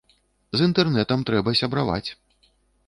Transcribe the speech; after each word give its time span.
З 0.61 0.69
інтэрнэтам 0.69 1.19
трэба 1.31 1.57
сябраваць. 1.61 2.07